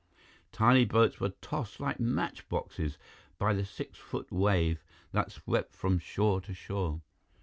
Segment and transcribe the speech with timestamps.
[0.51, 2.97] Tiny boats were tossed like match boxes
[3.37, 7.01] by the six foot wave that swept from shore to shore.